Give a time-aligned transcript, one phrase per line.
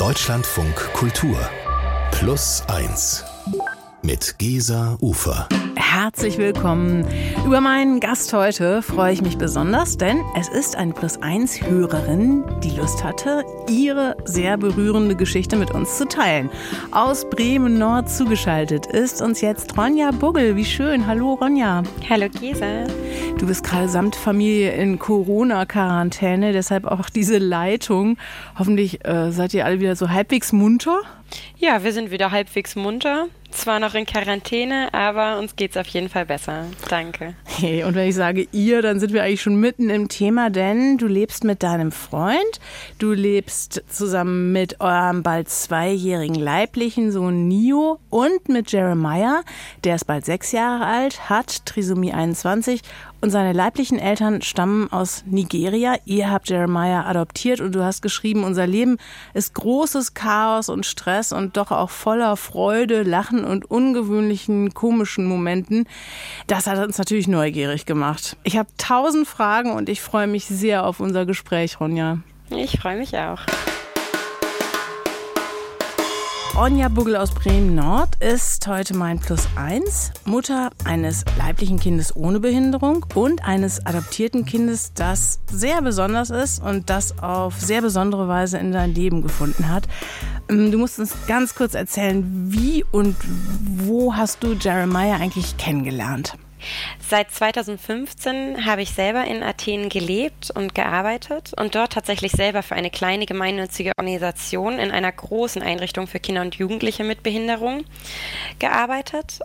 [0.00, 1.36] Deutschlandfunk Kultur
[2.10, 3.22] Plus 1
[4.02, 5.46] mit Gesa Ufer.
[5.76, 7.06] Herzlich willkommen.
[7.44, 12.44] Über meinen Gast heute freue ich mich besonders, denn es ist eine Plus 1 Hörerin,
[12.62, 16.50] die Lust hatte, ihre sehr berührende Geschichte mit uns zu teilen.
[16.90, 20.56] Aus Bremen Nord zugeschaltet ist uns jetzt Ronja Buggel.
[20.56, 21.06] Wie schön.
[21.06, 21.82] Hallo Ronja.
[22.08, 22.86] Hallo Gesa.
[23.38, 28.16] Du bist gerade samt Familie in Corona-Quarantäne, deshalb auch diese Leitung.
[28.58, 31.00] Hoffentlich äh, seid ihr alle wieder so halbwegs munter.
[31.58, 33.26] Ja, wir sind wieder halbwegs munter.
[33.50, 36.66] Zwar noch in Quarantäne, aber uns geht's auf jeden Fall besser.
[36.88, 37.34] Danke.
[37.44, 40.98] Hey, und wenn ich sage ihr, dann sind wir eigentlich schon mitten im Thema, denn
[40.98, 42.60] du lebst mit deinem Freund,
[42.98, 49.42] du lebst zusammen mit eurem bald zweijährigen leiblichen Sohn Nio und mit Jeremiah,
[49.84, 52.82] der ist bald sechs Jahre alt, hat Trisomie 21
[53.20, 55.96] und seine leiblichen Eltern stammen aus Nigeria.
[56.04, 58.96] Ihr habt Jeremiah adoptiert und du hast geschrieben, unser Leben
[59.34, 65.86] ist großes Chaos und Stress und doch auch voller Freude, Lachen und ungewöhnlichen, komischen Momenten.
[66.46, 68.36] Das hat uns natürlich neugierig gemacht.
[68.42, 72.18] Ich habe tausend Fragen und ich freue mich sehr auf unser Gespräch, Ronja.
[72.50, 73.40] Ich freue mich auch.
[76.54, 82.40] Ronja Buggel aus Bremen Nord ist heute mein Plus eins, Mutter eines leiblichen Kindes ohne
[82.40, 88.58] Behinderung und eines adoptierten Kindes, das sehr besonders ist und das auf sehr besondere Weise
[88.58, 89.86] in sein Leben gefunden hat.
[90.48, 93.16] Ähm, du musst uns ganz kurz erzählen, wie und
[93.86, 96.36] wo hast du Jeremiah eigentlich kennengelernt?
[96.98, 102.74] Seit 2015 habe ich selber in Athen gelebt und gearbeitet und dort tatsächlich selber für
[102.74, 107.84] eine kleine gemeinnützige Organisation in einer großen Einrichtung für Kinder und Jugendliche mit Behinderung
[108.58, 109.40] gearbeitet.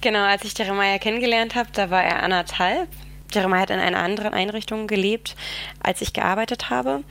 [0.00, 2.88] Genau, als ich Jeremiah kennengelernt habe, da war er anderthalb
[3.34, 5.34] Jeremiah hat in einer anderen Einrichtung gelebt,
[5.80, 7.02] als ich gearbeitet habe.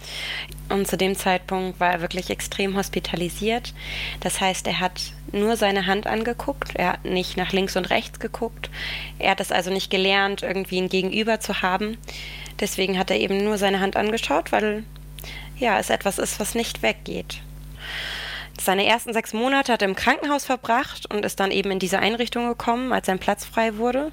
[0.69, 3.73] Und zu dem Zeitpunkt war er wirklich extrem hospitalisiert.
[4.21, 5.01] Das heißt, er hat
[5.33, 8.69] nur seine Hand angeguckt, er hat nicht nach links und rechts geguckt.
[9.19, 11.97] Er hat es also nicht gelernt, irgendwie ein Gegenüber zu haben.
[12.59, 14.83] Deswegen hat er eben nur seine Hand angeschaut, weil
[15.57, 17.41] ja, es etwas ist, was nicht weggeht.
[18.61, 21.99] Seine ersten sechs Monate hat er im Krankenhaus verbracht und ist dann eben in diese
[21.99, 24.11] Einrichtung gekommen, als sein Platz frei wurde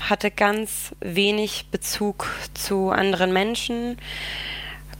[0.00, 3.98] hatte ganz wenig Bezug zu anderen Menschen,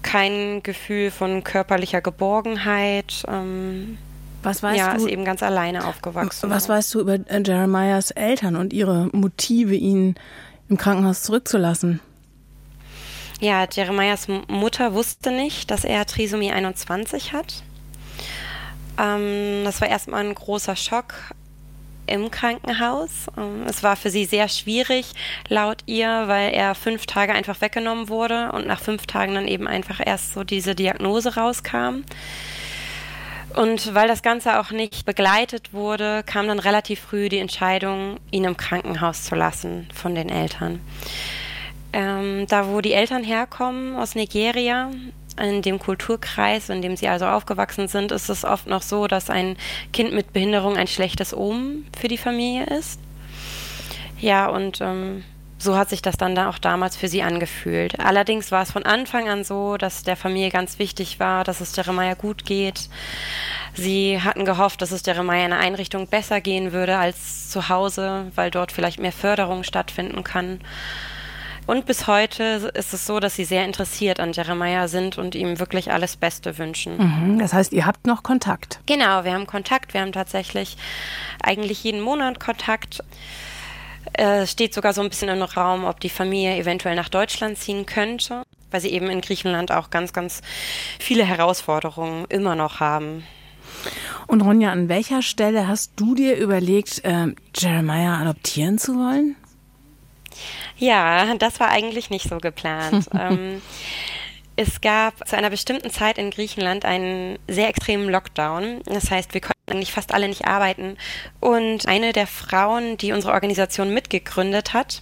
[0.03, 3.25] kein Gefühl von körperlicher Geborgenheit.
[3.28, 3.99] Ähm,
[4.43, 5.05] was weißt ja, du?
[5.05, 6.51] ist eben ganz alleine aufgewachsen.
[6.51, 10.15] Was weißt du über äh, Jeremiahs Eltern und ihre Motive, ihn
[10.69, 12.01] im Krankenhaus zurückzulassen?
[13.41, 17.62] Ja, Jeremiahs Mutter wusste nicht, dass er Trisomie 21 hat.
[18.99, 21.15] Ähm, das war erstmal ein großer Schock
[22.07, 23.28] im Krankenhaus.
[23.39, 25.12] Ähm, es war für sie sehr schwierig,
[25.49, 29.67] laut ihr, weil er fünf Tage einfach weggenommen wurde und nach fünf Tagen dann eben
[29.67, 32.03] einfach erst so diese Diagnose rauskam.
[33.55, 38.44] Und weil das Ganze auch nicht begleitet wurde, kam dann relativ früh die Entscheidung, ihn
[38.44, 40.81] im Krankenhaus zu lassen von den Eltern.
[41.93, 44.91] Ähm, da, wo die Eltern herkommen, aus Nigeria,
[45.41, 49.31] in dem Kulturkreis, in dem sie also aufgewachsen sind, ist es oft noch so, dass
[49.31, 49.56] ein
[49.93, 53.00] Kind mit Behinderung ein schlechtes Omen für die Familie ist.
[54.21, 55.25] Ja, und ähm,
[55.60, 58.00] so hat sich das dann auch damals für sie angefühlt.
[58.00, 61.76] Allerdings war es von Anfang an so, dass der Familie ganz wichtig war, dass es
[61.76, 62.88] Jeremiah gut geht.
[63.75, 68.32] Sie hatten gehofft, dass es Jeremiah in einer Einrichtung besser gehen würde als zu Hause,
[68.34, 70.60] weil dort vielleicht mehr Förderung stattfinden kann.
[71.66, 75.59] Und bis heute ist es so, dass sie sehr interessiert an Jeremiah sind und ihm
[75.60, 76.97] wirklich alles Beste wünschen.
[76.97, 78.81] Mhm, das heißt, ihr habt noch Kontakt?
[78.87, 79.94] Genau, wir haben Kontakt.
[79.94, 80.77] Wir haben tatsächlich
[81.42, 83.04] eigentlich jeden Monat Kontakt.
[84.12, 87.87] Es steht sogar so ein bisschen im Raum, ob die Familie eventuell nach Deutschland ziehen
[87.87, 90.43] könnte, weil sie eben in Griechenland auch ganz, ganz
[90.98, 93.25] viele Herausforderungen immer noch haben.
[94.26, 99.37] Und Ronja, an welcher Stelle hast du dir überlegt, äh, Jeremiah adoptieren zu wollen?
[100.77, 103.09] Ja, das war eigentlich nicht so geplant.
[103.19, 103.60] ähm,
[104.60, 108.83] es gab zu einer bestimmten Zeit in Griechenland einen sehr extremen Lockdown.
[108.84, 110.98] Das heißt, wir konnten eigentlich fast alle nicht arbeiten.
[111.41, 115.01] Und eine der Frauen, die unsere Organisation mitgegründet hat,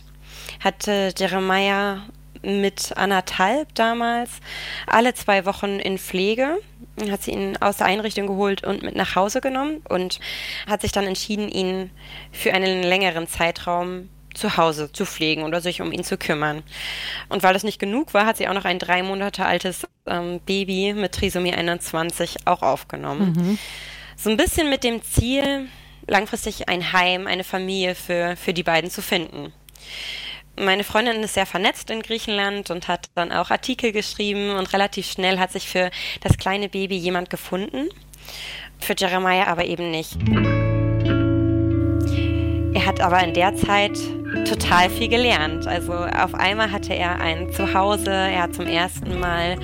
[0.61, 2.03] hatte Jeremiah
[2.43, 4.31] mit anderthalb damals
[4.87, 6.59] alle zwei Wochen in Pflege
[7.11, 10.19] hat sie ihn aus der Einrichtung geholt und mit nach Hause genommen und
[10.69, 11.91] hat sich dann entschieden, ihn
[12.33, 14.09] für einen längeren Zeitraum
[14.39, 16.63] zu Hause zu pflegen oder sich um ihn zu kümmern.
[17.29, 20.41] Und weil das nicht genug war, hat sie auch noch ein drei Monate altes ähm,
[20.47, 23.33] Baby mit Trisomie 21 auch aufgenommen.
[23.33, 23.59] Mhm.
[24.17, 25.69] So ein bisschen mit dem Ziel,
[26.07, 29.53] langfristig ein Heim, eine Familie für, für die beiden zu finden.
[30.59, 35.09] meine Freundin ist sehr vernetzt in Griechenland und hat dann auch Artikel geschrieben und relativ
[35.11, 35.91] schnell hat sich für
[36.21, 37.89] das kleine Baby jemand gefunden.
[38.81, 40.17] Für Jeremiah aber eben nicht.
[42.75, 43.99] Er hat aber in der Zeit
[44.49, 45.67] total viel gelernt.
[45.67, 49.57] Also auf einmal hatte er ein Zuhause, er hat zum ersten Mal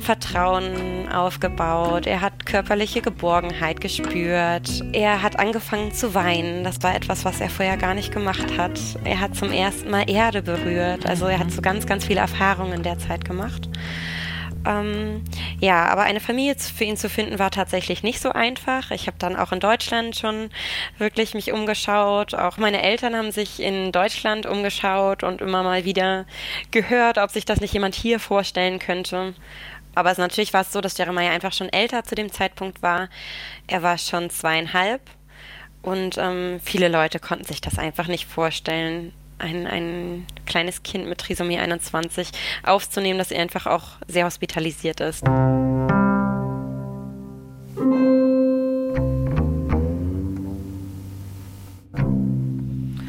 [0.00, 6.64] Vertrauen aufgebaut, er hat körperliche Geborgenheit gespürt, er hat angefangen zu weinen.
[6.64, 8.80] Das war etwas, was er vorher gar nicht gemacht hat.
[9.04, 11.06] Er hat zum ersten Mal Erde berührt.
[11.06, 13.68] Also er hat so ganz, ganz viele Erfahrungen in der Zeit gemacht.
[14.66, 15.22] Ähm,
[15.60, 18.90] ja, aber eine Familie für ihn zu finden war tatsächlich nicht so einfach.
[18.90, 20.50] Ich habe dann auch in Deutschland schon
[20.98, 22.34] wirklich mich umgeschaut.
[22.34, 26.26] Auch meine Eltern haben sich in Deutschland umgeschaut und immer mal wieder
[26.72, 29.34] gehört, ob sich das nicht jemand hier vorstellen könnte.
[29.94, 33.08] Aber es, natürlich war es so, dass Jeremiah einfach schon älter zu dem Zeitpunkt war.
[33.68, 35.00] Er war schon zweieinhalb
[35.80, 41.18] und ähm, viele Leute konnten sich das einfach nicht vorstellen ein, ein kleines Kind mit
[41.18, 42.30] Trisomie 21
[42.62, 45.24] aufzunehmen, das einfach auch sehr hospitalisiert ist.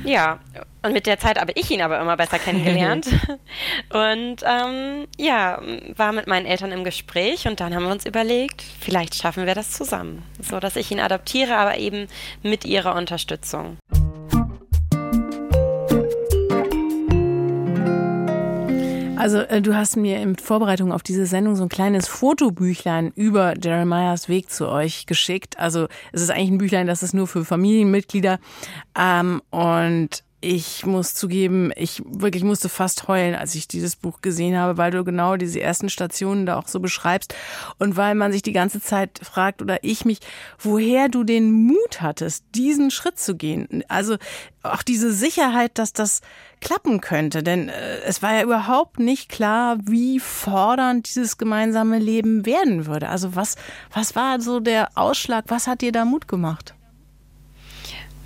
[0.04, 0.40] Ja,
[0.84, 3.08] und mit der Zeit habe ich ihn aber immer besser kennengelernt.
[3.90, 5.62] und ähm, ja,
[5.96, 9.54] war mit meinen Eltern im Gespräch und dann haben wir uns überlegt, vielleicht schaffen wir
[9.54, 10.24] das zusammen.
[10.42, 12.08] So dass ich ihn adoptiere, aber eben
[12.42, 13.78] mit ihrer Unterstützung.
[19.28, 23.56] Also äh, du hast mir in Vorbereitung auf diese Sendung so ein kleines Fotobüchlein über
[23.62, 25.60] Jeremiahs Weg zu euch geschickt.
[25.60, 28.40] Also es ist eigentlich ein Büchlein, das ist nur für Familienmitglieder.
[28.98, 34.56] Ähm, und ich muss zugeben, ich wirklich musste fast heulen, als ich dieses Buch gesehen
[34.56, 37.34] habe, weil du genau diese ersten Stationen da auch so beschreibst
[37.80, 40.20] und weil man sich die ganze Zeit fragt oder ich mich,
[40.60, 43.84] woher du den Mut hattest, diesen Schritt zu gehen.
[43.88, 44.18] Also
[44.62, 46.22] auch diese Sicherheit, dass das
[46.62, 52.46] klappen könnte, denn äh, es war ja überhaupt nicht klar, wie fordernd dieses gemeinsame Leben
[52.46, 53.10] werden würde.
[53.10, 53.56] Also was,
[53.92, 55.46] was war so der Ausschlag?
[55.48, 56.76] Was hat dir da Mut gemacht?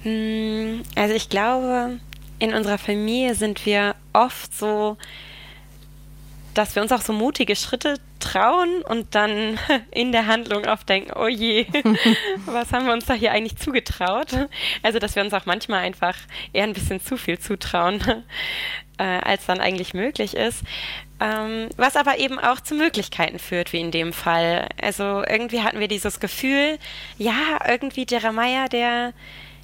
[0.03, 1.99] Hm, also ich glaube,
[2.39, 4.97] in unserer Familie sind wir oft so,
[6.53, 9.59] dass wir uns auch so mutige Schritte trauen und dann
[9.91, 11.65] in der Handlung oft denken, oh je,
[12.45, 14.47] was haben wir uns da hier eigentlich zugetraut?
[14.83, 16.15] Also, dass wir uns auch manchmal einfach
[16.53, 18.01] eher ein bisschen zu viel zutrauen,
[18.97, 20.63] äh, als dann eigentlich möglich ist.
[21.19, 24.67] Ähm, was aber eben auch zu Möglichkeiten führt, wie in dem Fall.
[24.81, 26.79] Also irgendwie hatten wir dieses Gefühl,
[27.19, 29.13] ja, irgendwie Jeremiah, der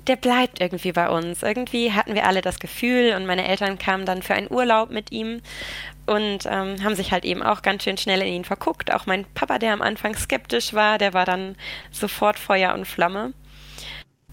[0.08, 1.44] der bleibt irgendwie bei uns.
[1.44, 5.12] Irgendwie hatten wir alle das Gefühl und meine Eltern kamen dann für einen Urlaub mit
[5.12, 5.42] ihm
[6.06, 8.94] und ähm, haben sich halt eben auch ganz schön schnell in ihn verguckt.
[8.94, 11.56] Auch mein Papa, der am Anfang skeptisch war, der war dann
[11.92, 13.34] sofort Feuer und Flamme.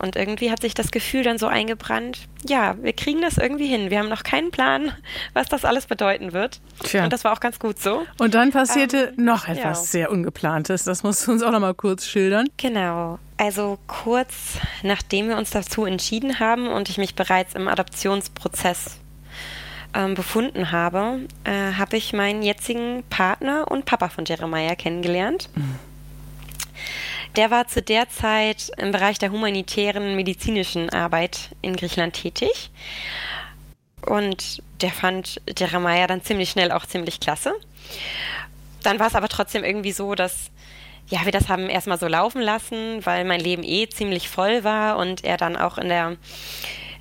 [0.00, 3.90] Und irgendwie hat sich das Gefühl dann so eingebrannt, ja, wir kriegen das irgendwie hin.
[3.90, 4.92] Wir haben noch keinen Plan,
[5.34, 6.60] was das alles bedeuten wird.
[6.82, 7.04] Tja.
[7.04, 8.04] Und das war auch ganz gut so.
[8.18, 9.84] Und dann passierte ähm, noch etwas ja.
[9.84, 10.82] sehr Ungeplantes.
[10.82, 12.48] Das musst du uns auch noch mal kurz schildern.
[12.56, 13.20] Genau.
[13.36, 18.98] Also kurz nachdem wir uns dazu entschieden haben und ich mich bereits im Adoptionsprozess
[19.94, 25.48] ähm, befunden habe, äh, habe ich meinen jetzigen Partner und Papa von Jeremiah kennengelernt.
[25.54, 25.78] Mhm.
[27.36, 32.70] Der war zu der Zeit im Bereich der humanitären medizinischen Arbeit in Griechenland tätig.
[34.06, 37.54] Und der fand Jeremiah dann ziemlich schnell auch ziemlich klasse.
[38.82, 40.50] Dann war es aber trotzdem irgendwie so, dass
[41.08, 44.96] ja, wir das haben erstmal so laufen lassen, weil mein Leben eh ziemlich voll war
[44.96, 46.16] und er dann auch in der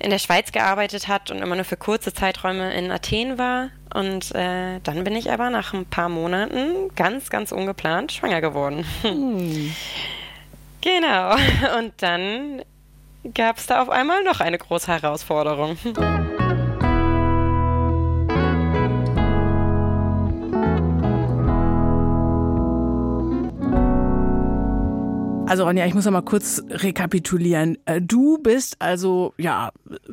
[0.00, 3.70] in der Schweiz gearbeitet hat und immer nur für kurze Zeiträume in Athen war.
[3.94, 8.84] Und äh, dann bin ich aber nach ein paar Monaten ganz, ganz ungeplant schwanger geworden.
[9.02, 9.74] Hm.
[10.84, 11.34] Genau.
[11.78, 12.62] Und dann
[13.32, 15.78] gab es da auf einmal noch eine große Herausforderung.
[25.46, 27.76] Also Ronja, ich muss noch mal kurz rekapitulieren.
[27.84, 29.72] Äh, du bist also ja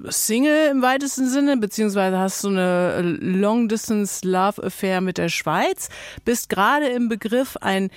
[0.09, 5.89] Single im weitesten Sinne, beziehungsweise hast so eine Long-Distance Love Affair mit der Schweiz,
[6.25, 7.89] bist gerade im Begriff, ein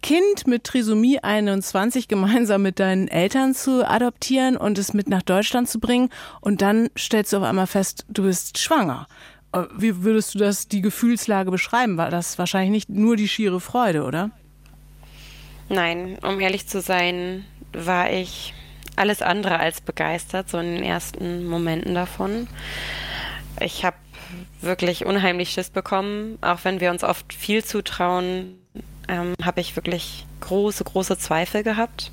[0.00, 5.68] Kind mit Trisomie 21 gemeinsam mit deinen Eltern zu adoptieren und es mit nach Deutschland
[5.68, 6.08] zu bringen
[6.40, 9.08] und dann stellst du auf einmal fest, du bist schwanger.
[9.52, 11.96] Äh, wie würdest du das, die Gefühlslage beschreiben?
[11.96, 14.30] War das wahrscheinlich nicht nur die schiere Freude, oder?
[15.68, 18.54] Nein, um ehrlich zu sein, war ich
[18.94, 22.48] alles andere als begeistert, so in den ersten Momenten davon.
[23.60, 23.96] Ich habe
[24.60, 28.58] wirklich unheimlich Schiss bekommen, auch wenn wir uns oft viel zutrauen,
[29.08, 32.10] ähm, habe ich wirklich große, große Zweifel gehabt.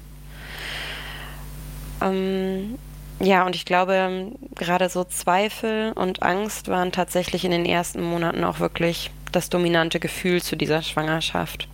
[2.01, 2.77] Ähm,
[3.19, 8.43] Ja, und ich glaube, gerade so Zweifel und Angst waren tatsächlich in den ersten Monaten
[8.43, 11.69] auch wirklich das dominante Gefühl zu dieser Schwangerschaft.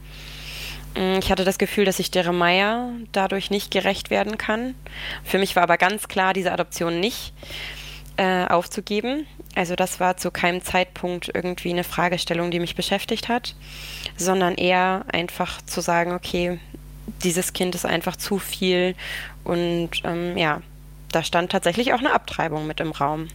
[0.95, 4.75] Mm, ich hatte das Gefühl, dass ich Jeremiah dadurch nicht gerecht werden kann.
[5.23, 7.33] Für mich war aber ganz klar, diese Adoption nicht
[8.17, 9.25] äh, aufzugeben.
[9.55, 13.55] Also das war zu keinem Zeitpunkt irgendwie eine Fragestellung, die mich beschäftigt hat,
[14.17, 16.59] sondern eher einfach zu sagen, okay,
[17.23, 18.95] dieses Kind ist einfach zu viel
[19.43, 20.61] und ähm, ja,
[21.11, 23.29] da stand tatsächlich auch eine Abtreibung mit im Raum.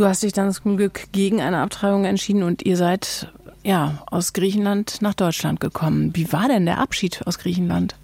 [0.00, 3.28] Du hast dich dann zum Glück gegen eine Abtreibung entschieden und ihr seid
[3.62, 6.16] ja aus Griechenland nach Deutschland gekommen.
[6.16, 7.96] Wie war denn der Abschied aus Griechenland?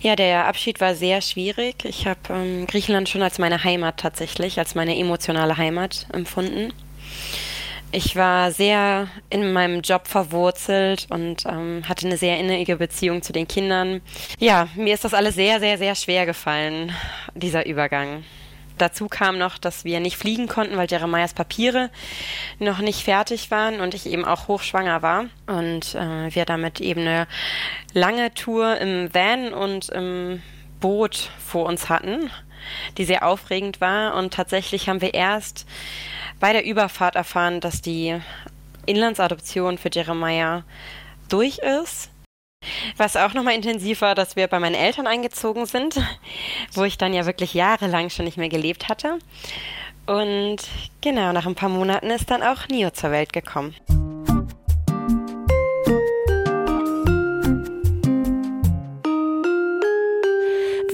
[0.00, 1.84] Ja, der Abschied war sehr schwierig.
[1.84, 6.72] Ich habe ähm, Griechenland schon als meine Heimat tatsächlich, als meine emotionale Heimat empfunden.
[7.90, 13.32] Ich war sehr in meinem Job verwurzelt und ähm, hatte eine sehr innige Beziehung zu
[13.32, 14.02] den Kindern.
[14.38, 16.92] Ja, mir ist das alles sehr, sehr, sehr schwer gefallen,
[17.34, 18.22] dieser Übergang.
[18.78, 21.90] Dazu kam noch, dass wir nicht fliegen konnten, weil Jeremias Papiere
[22.58, 25.26] noch nicht fertig waren und ich eben auch hochschwanger war.
[25.46, 27.26] Und äh, wir damit eben eine
[27.92, 30.42] lange Tour im Van und im
[30.80, 32.30] Boot vor uns hatten,
[32.96, 34.14] die sehr aufregend war.
[34.14, 35.66] Und tatsächlich haben wir erst
[36.40, 38.20] bei der Überfahrt erfahren, dass die
[38.86, 40.64] Inlandsadoption für Jeremiah
[41.28, 42.10] durch ist.
[42.96, 46.00] Was auch nochmal intensiv war, dass wir bei meinen Eltern eingezogen sind,
[46.72, 49.18] wo ich dann ja wirklich jahrelang schon nicht mehr gelebt hatte.
[50.06, 50.58] Und
[51.00, 53.74] genau, nach ein paar Monaten ist dann auch Nio zur Welt gekommen.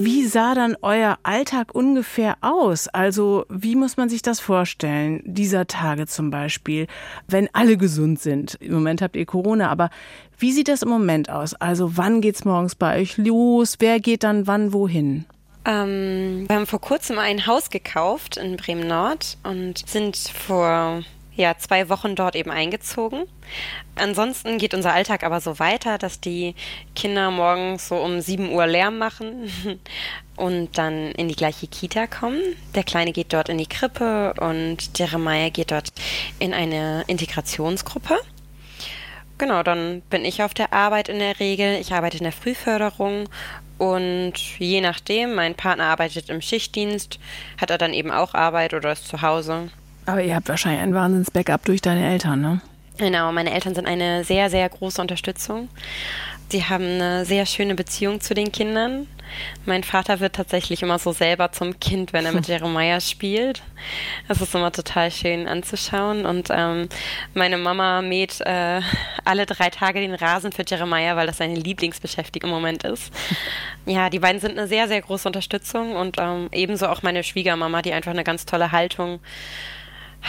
[0.05, 2.87] Wie sah dann euer Alltag ungefähr aus?
[2.87, 6.85] Also wie muss man sich das vorstellen, dieser Tage zum Beispiel,
[7.27, 8.53] wenn alle gesund sind?
[8.61, 9.89] Im Moment habt ihr Corona, aber
[10.37, 11.55] wie sieht das im Moment aus?
[11.55, 13.77] Also wann geht's morgens bei euch los?
[13.79, 15.25] Wer geht dann wann wohin?
[15.65, 21.01] Ähm, wir haben vor kurzem ein Haus gekauft in Bremen Nord und sind vor
[21.35, 23.23] ja, zwei Wochen dort eben eingezogen.
[23.95, 26.55] Ansonsten geht unser Alltag aber so weiter, dass die
[26.95, 29.51] Kinder morgens so um 7 Uhr Lärm machen
[30.35, 32.41] und dann in die gleiche Kita kommen.
[32.73, 35.91] Der Kleine geht dort in die Krippe und Jeremiah geht dort
[36.39, 38.17] in eine Integrationsgruppe.
[39.37, 41.77] Genau, dann bin ich auf der Arbeit in der Regel.
[41.81, 43.27] Ich arbeite in der Frühförderung
[43.77, 47.19] und je nachdem, mein Partner arbeitet im Schichtdienst,
[47.59, 49.69] hat er dann eben auch Arbeit oder ist zu Hause.
[50.05, 52.61] Aber ihr habt wahrscheinlich ein Wahnsinns-Backup durch deine Eltern, ne?
[52.97, 55.67] Genau, meine Eltern sind eine sehr, sehr große Unterstützung.
[56.49, 59.07] Sie haben eine sehr schöne Beziehung zu den Kindern.
[59.65, 63.63] Mein Vater wird tatsächlich immer so selber zum Kind, wenn er mit Jeremiah spielt.
[64.27, 66.25] Das ist immer total schön anzuschauen.
[66.25, 66.87] Und ähm,
[67.33, 68.81] meine Mama mäht äh,
[69.25, 73.11] alle drei Tage den Rasen für Jeremiah, weil das seine Lieblingsbeschäftigung im Moment ist.
[73.87, 77.83] Ja, die beiden sind eine sehr, sehr große Unterstützung und ähm, ebenso auch meine Schwiegermama,
[77.83, 79.19] die einfach eine ganz tolle Haltung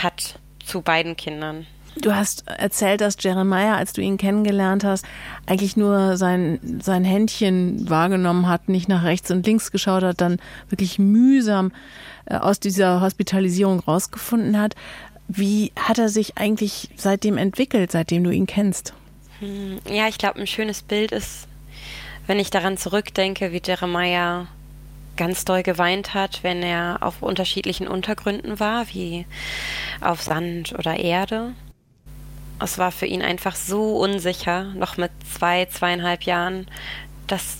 [0.03, 1.65] hat zu beiden Kindern.
[2.01, 5.05] Du hast erzählt, dass Jeremiah, als du ihn kennengelernt hast,
[5.45, 10.39] eigentlich nur sein, sein Händchen wahrgenommen hat, nicht nach rechts und links geschaut hat, dann
[10.69, 11.71] wirklich mühsam
[12.25, 14.75] äh, aus dieser Hospitalisierung rausgefunden hat.
[15.27, 18.93] Wie hat er sich eigentlich seitdem entwickelt, seitdem du ihn kennst?
[19.39, 21.47] Hm, ja, ich glaube, ein schönes Bild ist,
[22.27, 24.47] wenn ich daran zurückdenke, wie Jeremiah
[25.17, 29.25] ganz doll geweint hat, wenn er auf unterschiedlichen Untergründen war, wie
[30.01, 31.53] auf Sand oder Erde.
[32.59, 36.67] Es war für ihn einfach so unsicher, noch mit zwei, zweieinhalb Jahren,
[37.27, 37.59] dass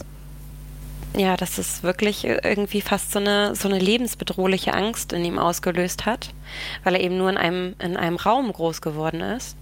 [1.15, 6.05] ja, dass es wirklich irgendwie fast so eine, so eine lebensbedrohliche Angst in ihm ausgelöst
[6.05, 6.33] hat,
[6.83, 9.57] weil er eben nur in einem, in einem Raum groß geworden ist.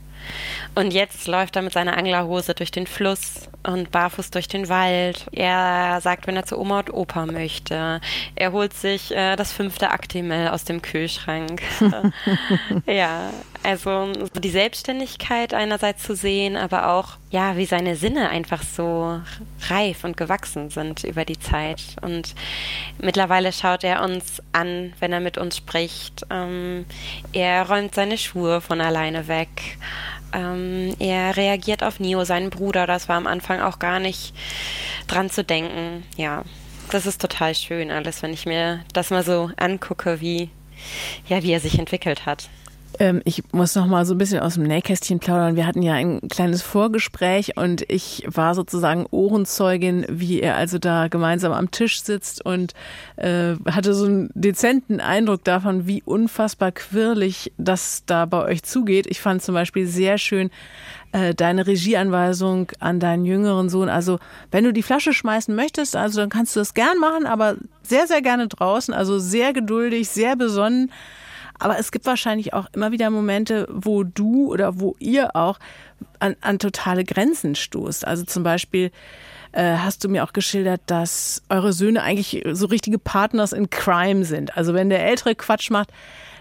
[0.75, 5.25] Und jetzt läuft er mit seiner Anglerhose durch den Fluss und barfuß durch den Wald.
[5.31, 8.01] Er sagt, wenn er zu Oma und Opa möchte.
[8.35, 11.61] Er holt sich äh, das fünfte Actimel aus dem Kühlschrank.
[12.85, 13.31] ja,
[13.63, 19.19] also die Selbstständigkeit einerseits zu sehen, aber auch, ja, wie seine Sinne einfach so
[19.69, 21.81] reif und gewachsen sind über die Zeit.
[22.01, 22.35] Und
[22.99, 26.25] mittlerweile schaut er uns an, wenn er mit uns spricht.
[26.29, 26.85] Ähm,
[27.33, 29.77] er räumt seine Schuhe von alleine weg.
[30.33, 32.87] Ähm, er reagiert auf Neo, seinen Bruder.
[32.87, 34.33] Das war am Anfang auch gar nicht
[35.07, 36.03] dran zu denken.
[36.17, 36.43] Ja,
[36.91, 40.49] das ist total schön alles, wenn ich mir das mal so angucke, wie,
[41.27, 42.49] ja, wie er sich entwickelt hat.
[42.99, 45.55] Ähm, ich muss noch mal so ein bisschen aus dem Nähkästchen plaudern.
[45.55, 51.07] Wir hatten ja ein kleines Vorgespräch und ich war sozusagen Ohrenzeugin, wie er also da
[51.07, 52.73] gemeinsam am Tisch sitzt und
[53.17, 59.07] äh, hatte so einen dezenten Eindruck davon, wie unfassbar quirlig das da bei euch zugeht.
[59.07, 60.49] Ich fand zum Beispiel sehr schön
[61.11, 63.89] äh, deine Regieanweisung an deinen jüngeren Sohn.
[63.89, 64.19] Also
[64.51, 68.07] wenn du die Flasche schmeißen möchtest, also dann kannst du das gern machen, aber sehr,
[68.07, 68.93] sehr gerne draußen.
[68.93, 70.91] Also sehr geduldig, sehr besonnen.
[71.59, 75.59] Aber es gibt wahrscheinlich auch immer wieder Momente, wo du oder wo ihr auch
[76.19, 78.05] an, an totale Grenzen stoßt.
[78.05, 78.91] Also zum Beispiel
[79.51, 84.25] äh, hast du mir auch geschildert, dass eure Söhne eigentlich so richtige Partners in Crime
[84.25, 84.57] sind.
[84.57, 85.91] Also wenn der Ältere Quatsch macht,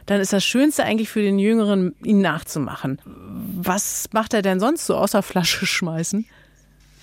[0.07, 3.01] dann ist das Schönste eigentlich für den Jüngeren, ihn nachzumachen.
[3.07, 6.27] Was macht er denn sonst so außer Flasche schmeißen?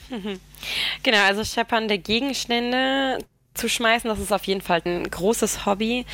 [1.01, 3.17] Genau, also scheppernde Gegenstände
[3.53, 4.09] zu schmeißen.
[4.09, 6.05] Das ist auf jeden Fall ein großes Hobby.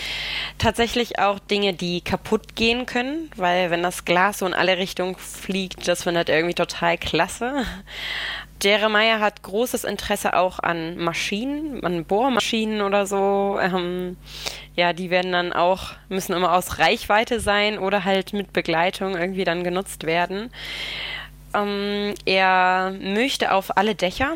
[0.58, 5.16] Tatsächlich auch Dinge, die kaputt gehen können, weil wenn das Glas so in alle Richtungen
[5.16, 7.66] fliegt, das findet irgendwie total klasse.
[8.62, 13.60] Jeremiah hat großes Interesse auch an Maschinen, an Bohrmaschinen oder so.
[13.62, 14.18] Ähm,
[14.76, 19.44] ja, die werden dann auch, müssen immer aus Reichweite sein oder halt mit Begleitung irgendwie
[19.44, 20.50] dann genutzt werden.
[21.54, 24.34] Ähm, er möchte auf alle Dächer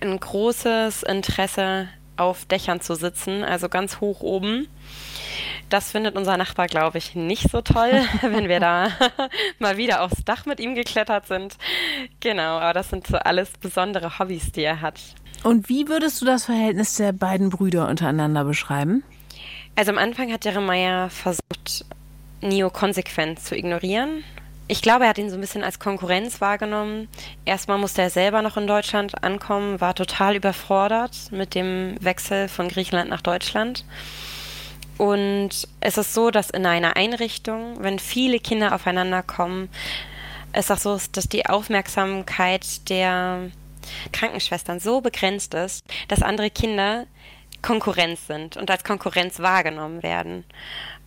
[0.00, 4.68] ein großes Interesse auf Dächern zu sitzen, also ganz hoch oben.
[5.68, 7.90] Das findet unser Nachbar, glaube ich, nicht so toll,
[8.22, 8.88] wenn wir da
[9.58, 11.56] mal wieder aufs Dach mit ihm geklettert sind.
[12.20, 15.00] Genau, aber das sind so alles besondere Hobbys, die er hat.
[15.42, 19.02] Und wie würdest du das Verhältnis der beiden Brüder untereinander beschreiben?
[19.76, 21.84] Also am Anfang hat Jeremiah versucht,
[22.40, 24.22] Neo konsequent zu ignorieren
[24.66, 27.08] ich glaube, er hat ihn so ein bisschen als Konkurrenz wahrgenommen.
[27.44, 32.68] Erstmal musste er selber noch in Deutschland ankommen, war total überfordert mit dem Wechsel von
[32.68, 33.84] Griechenland nach Deutschland.
[34.96, 39.68] Und es ist so, dass in einer Einrichtung, wenn viele Kinder aufeinander kommen,
[40.52, 43.50] es auch so ist, dass die Aufmerksamkeit der
[44.12, 47.06] Krankenschwestern so begrenzt ist, dass andere Kinder
[47.60, 50.44] Konkurrenz sind und als Konkurrenz wahrgenommen werden.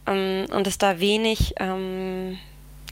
[0.05, 2.39] Ähm, und es da wenig ähm,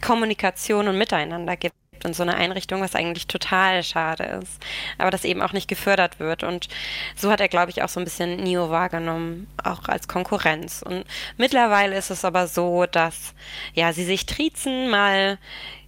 [0.02, 4.62] Kommunikation und Miteinander gibt in so einer Einrichtung, was eigentlich total schade ist,
[4.98, 6.44] aber das eben auch nicht gefördert wird.
[6.44, 6.68] Und
[7.16, 10.82] so hat er, glaube ich, auch so ein bisschen Neo wahrgenommen, auch als Konkurrenz.
[10.82, 11.06] Und
[11.38, 13.34] mittlerweile ist es aber so, dass
[13.74, 15.38] ja sie sich triezen, mal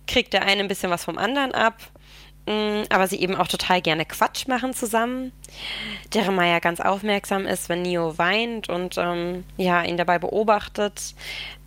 [0.07, 1.75] kriegt der eine ein bisschen was vom anderen ab
[2.47, 5.33] Mm, aber sie eben auch total gerne Quatsch machen zusammen.
[6.13, 11.13] Jeremiah ganz aufmerksam ist, wenn Neo weint und ähm, ja, ihn dabei beobachtet.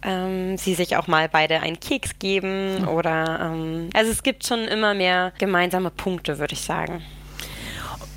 [0.03, 4.61] Ähm, sie sich auch mal beide einen Keks geben oder ähm, also es gibt schon
[4.61, 7.03] immer mehr gemeinsame Punkte, würde ich sagen.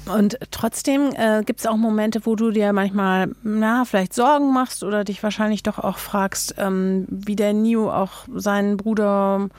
[0.05, 4.83] Und trotzdem äh, gibt es auch Momente, wo du dir manchmal, na, vielleicht Sorgen machst
[4.83, 9.49] oder dich wahrscheinlich doch auch fragst, ähm, wie der Neo auch seinen Bruder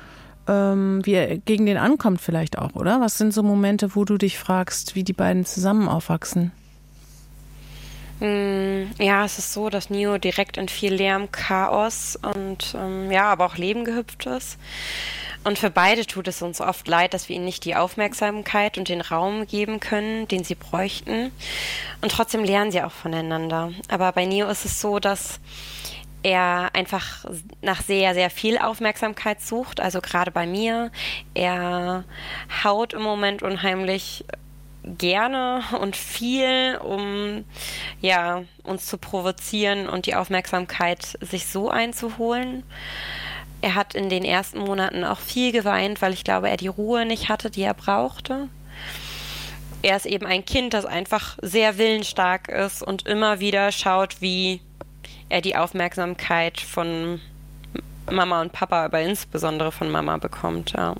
[0.46, 3.00] ähm, wie er gegen den ankommt vielleicht auch, oder?
[3.00, 6.52] Was sind so Momente, wo du dich fragst, wie die beiden zusammen aufwachsen?
[8.20, 13.24] Mm, ja, es ist so, dass Neo direkt in viel Lärm, Chaos und ähm, ja,
[13.30, 14.58] aber auch Leben gehüpft ist.
[15.44, 18.88] Und für beide tut es uns oft leid, dass wir ihnen nicht die Aufmerksamkeit und
[18.88, 21.32] den Raum geben können, den sie bräuchten.
[22.00, 23.72] Und trotzdem lernen sie auch voneinander.
[23.88, 25.40] Aber bei Neo ist es so, dass
[26.22, 27.26] er einfach
[27.60, 30.90] nach sehr, sehr viel Aufmerksamkeit sucht, also gerade bei mir.
[31.34, 32.04] Er
[32.64, 34.24] haut im Moment unheimlich
[34.84, 37.44] gerne und viel, um
[38.00, 42.62] ja, uns zu provozieren und die Aufmerksamkeit sich so einzuholen.
[43.60, 47.06] Er hat in den ersten Monaten auch viel geweint, weil ich glaube, er die Ruhe
[47.06, 48.48] nicht hatte, die er brauchte.
[49.82, 54.60] Er ist eben ein Kind, das einfach sehr willensstark ist und immer wieder schaut, wie
[55.28, 57.20] er die Aufmerksamkeit von
[58.10, 60.72] Mama und Papa, aber insbesondere von Mama bekommt.
[60.72, 60.94] Ja.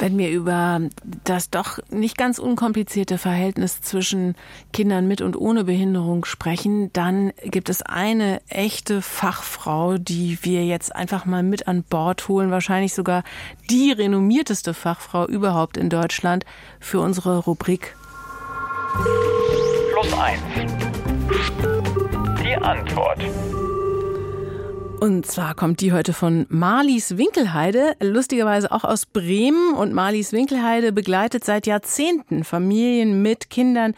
[0.00, 0.80] Wenn wir über
[1.24, 4.34] das doch nicht ganz unkomplizierte Verhältnis zwischen
[4.72, 10.96] Kindern mit und ohne Behinderung sprechen, dann gibt es eine echte Fachfrau, die wir jetzt
[10.96, 13.24] einfach mal mit an Bord holen, wahrscheinlich sogar
[13.68, 16.46] die renommierteste Fachfrau überhaupt in Deutschland
[16.80, 17.94] für unsere Rubrik.
[19.92, 20.40] Plus eins
[22.42, 23.20] die Antwort.
[25.00, 29.72] Und zwar kommt die heute von Marlies Winkelheide, lustigerweise auch aus Bremen.
[29.72, 33.94] Und Marlies Winkelheide begleitet seit Jahrzehnten Familien mit Kindern,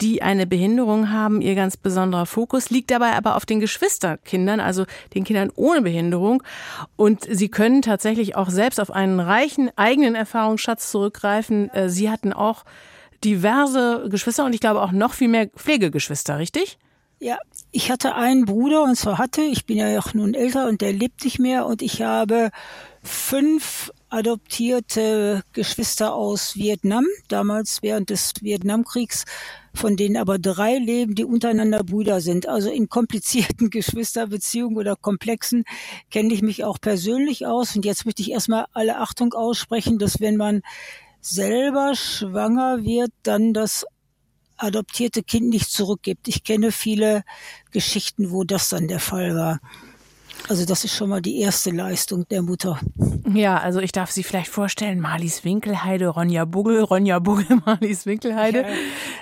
[0.00, 1.42] die eine Behinderung haben.
[1.42, 6.42] Ihr ganz besonderer Fokus liegt dabei aber auf den Geschwisterkindern, also den Kindern ohne Behinderung.
[6.96, 11.68] Und sie können tatsächlich auch selbst auf einen reichen eigenen Erfahrungsschatz zurückgreifen.
[11.74, 12.64] Äh, sie hatten auch
[13.22, 16.78] diverse Geschwister und ich glaube auch noch viel mehr Pflegegeschwister, richtig?
[17.20, 17.36] Ja,
[17.70, 20.92] ich hatte einen Bruder und zwar hatte, ich bin ja auch nun älter und der
[20.92, 22.50] lebt nicht mehr und ich habe
[23.02, 29.24] fünf adoptierte Geschwister aus Vietnam, damals während des Vietnamkriegs,
[29.74, 32.48] von denen aber drei leben, die untereinander Brüder sind.
[32.48, 35.64] Also in komplizierten Geschwisterbeziehungen oder komplexen
[36.10, 37.76] kenne ich mich auch persönlich aus.
[37.76, 40.62] Und jetzt möchte ich erstmal alle Achtung aussprechen, dass wenn man
[41.20, 43.84] selber schwanger wird, dann das
[44.58, 46.28] adoptierte Kind nicht zurückgibt.
[46.28, 47.24] Ich kenne viele
[47.70, 49.60] Geschichten, wo das dann der Fall war.
[50.48, 52.80] Also das ist schon mal die erste Leistung der Mutter.
[53.34, 58.62] Ja, also ich darf Sie vielleicht vorstellen, Marlies Winkelheide, Ronja Buggel, Ronja Buggel, Marlies Winkelheide.
[58.62, 58.68] Ja.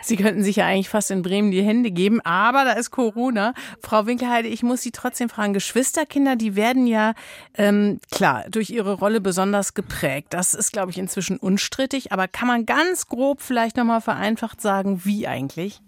[0.03, 3.55] Sie könnten sich ja eigentlich fast in Bremen die Hände geben, aber da ist Corona.
[3.81, 7.15] Frau Winkelheide, ich muss Sie trotzdem fragen, Geschwisterkinder, die werden ja,
[7.55, 10.29] ähm, klar, durch ihre Rolle besonders geprägt.
[10.31, 15.01] Das ist, glaube ich, inzwischen unstrittig, aber kann man ganz grob vielleicht nochmal vereinfacht sagen,
[15.05, 15.81] wie eigentlich?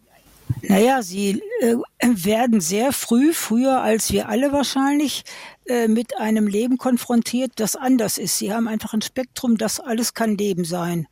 [0.63, 5.25] Naja, sie äh, werden sehr früh, früher als wir alle wahrscheinlich,
[5.67, 8.39] äh, mit einem Leben konfrontiert, das anders ist.
[8.39, 11.07] Sie haben einfach ein Spektrum, das alles kann Leben sein.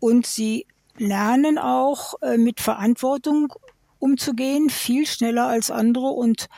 [0.00, 3.52] Und sie lernen auch äh, mit Verantwortung
[3.98, 6.48] umzugehen, viel schneller als andere und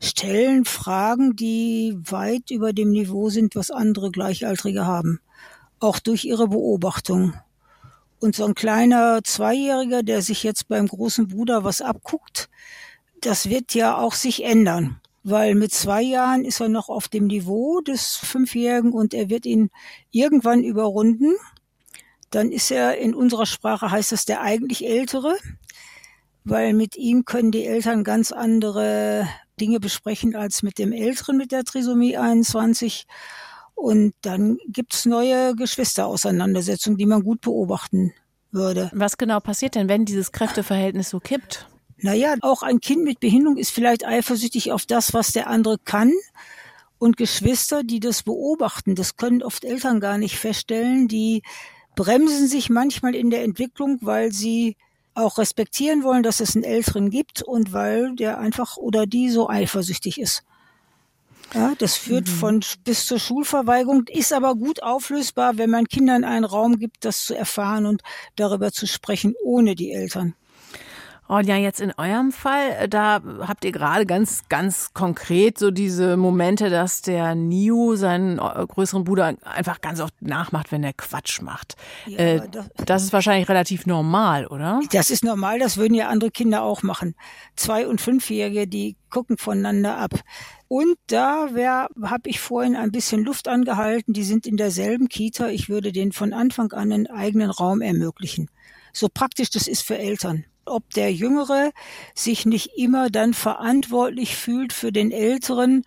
[0.00, 5.20] stellen Fragen, die weit über dem Niveau sind, was andere Gleichaltrige haben.
[5.80, 7.34] Auch durch ihre Beobachtung.
[8.20, 12.48] Und so ein kleiner Zweijähriger, der sich jetzt beim großen Bruder was abguckt,
[13.20, 15.00] das wird ja auch sich ändern.
[15.22, 19.46] Weil mit zwei Jahren ist er noch auf dem Niveau des Fünfjährigen und er wird
[19.46, 19.70] ihn
[20.10, 21.32] irgendwann überrunden.
[22.30, 25.36] Dann ist er in unserer Sprache heißt das der eigentlich Ältere,
[26.44, 29.26] weil mit ihm können die Eltern ganz andere
[29.60, 33.06] Dinge besprechen als mit dem Älteren mit der Trisomie 21.
[33.74, 38.12] Und dann gibt's neue Geschwisterauseinandersetzungen, die man gut beobachten
[38.50, 38.90] würde.
[38.94, 41.66] Was genau passiert denn, wenn dieses Kräfteverhältnis so kippt?
[41.98, 46.12] Naja, auch ein Kind mit Behinderung ist vielleicht eifersüchtig auf das, was der andere kann.
[46.98, 51.42] Und Geschwister, die das beobachten, das können oft Eltern gar nicht feststellen, die
[51.96, 54.76] bremsen sich manchmal in der Entwicklung, weil sie
[55.14, 59.48] auch respektieren wollen, dass es einen Älteren gibt und weil der einfach oder die so
[59.48, 60.42] eifersüchtig ist.
[61.54, 62.32] Ja, das führt mhm.
[62.32, 67.24] von bis zur Schulverweigerung, ist aber gut auflösbar, wenn man Kindern einen Raum gibt, das
[67.24, 68.02] zu erfahren und
[68.34, 70.34] darüber zu sprechen, ohne die Eltern.
[71.26, 75.70] Und ja, jetzt in eurem Fall, äh, da habt ihr gerade ganz, ganz konkret so
[75.70, 80.92] diese Momente, dass der Nio seinen äh, größeren Bruder einfach ganz oft nachmacht, wenn er
[80.92, 81.76] Quatsch macht.
[82.06, 84.80] Ja, äh, das, das, ist wahrscheinlich relativ normal, oder?
[84.92, 87.14] Das ist normal, das würden ja andere Kinder auch machen.
[87.56, 90.12] Zwei- und Fünfjährige, die gucken voneinander ab.
[90.68, 91.48] Und da
[92.02, 94.12] habe ich vorhin ein bisschen Luft angehalten.
[94.12, 95.48] Die sind in derselben Kita.
[95.48, 98.50] Ich würde denen von Anfang an einen eigenen Raum ermöglichen.
[98.92, 101.70] So praktisch das ist für Eltern ob der Jüngere
[102.14, 105.84] sich nicht immer dann verantwortlich fühlt für den Älteren,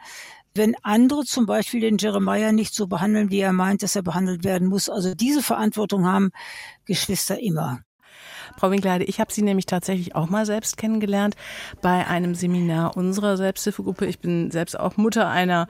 [0.54, 4.44] wenn andere zum Beispiel den Jeremiah nicht so behandeln, wie er meint, dass er behandelt
[4.44, 4.90] werden muss.
[4.90, 6.32] Also diese Verantwortung haben
[6.86, 7.82] Geschwister immer.
[8.56, 11.36] Frau Winkleide, ich habe Sie nämlich tatsächlich auch mal selbst kennengelernt
[11.82, 14.06] bei einem Seminar unserer Selbsthilfegruppe.
[14.06, 15.68] Ich bin selbst auch Mutter einer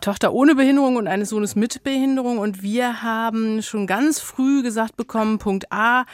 [0.00, 4.96] Tochter ohne Behinderung und eines Sohnes mit Behinderung und wir haben schon ganz früh gesagt
[4.96, 6.04] bekommen, Punkt A,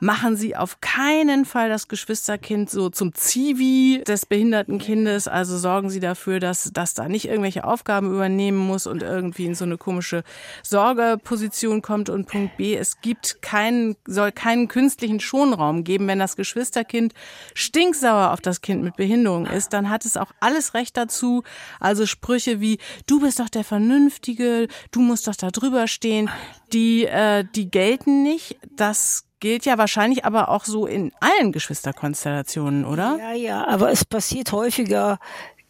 [0.00, 5.90] machen Sie auf keinen Fall das Geschwisterkind so zum Zivi des behinderten Kindes, also sorgen
[5.90, 9.76] Sie dafür, dass das da nicht irgendwelche Aufgaben übernehmen muss und irgendwie in so eine
[9.76, 10.22] komische
[10.62, 16.06] Sorgeposition kommt und Punkt B, es gibt keinen soll keinen künstlichen Schon Wohnraum geben.
[16.06, 17.14] Wenn das Geschwisterkind
[17.54, 21.42] stinksauer auf das Kind mit Behinderung ist, dann hat es auch alles Recht dazu.
[21.78, 26.30] Also Sprüche wie, du bist doch der Vernünftige, du musst doch da drüber stehen,
[26.72, 28.56] die, äh, die gelten nicht.
[28.76, 33.18] Das gilt ja wahrscheinlich aber auch so in allen Geschwisterkonstellationen, oder?
[33.18, 35.18] Ja, ja, aber es passiert häufiger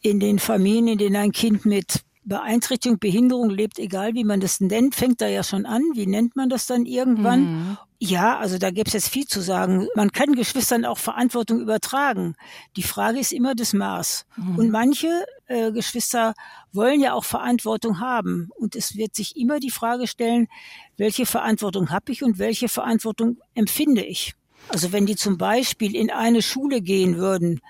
[0.03, 4.61] in den Familien, in denen ein Kind mit Beeinträchtigung, Behinderung lebt, egal wie man das
[4.61, 5.83] nennt, fängt da ja schon an.
[5.95, 7.41] Wie nennt man das dann irgendwann?
[7.41, 7.79] Mhm.
[7.99, 9.89] Ja, also da gäbe es jetzt viel zu sagen.
[9.95, 12.35] Man kann Geschwistern auch Verantwortung übertragen.
[12.77, 14.27] Die Frage ist immer das Maß.
[14.37, 14.59] Mhm.
[14.59, 15.09] Und manche
[15.51, 16.35] äh, Geschwister
[16.73, 18.51] wollen ja auch Verantwortung haben.
[18.57, 20.49] Und es wird sich immer die Frage stellen,
[20.97, 24.35] welche Verantwortung habe ich und welche Verantwortung empfinde ich?
[24.69, 27.61] Also wenn die zum Beispiel in eine Schule gehen würden,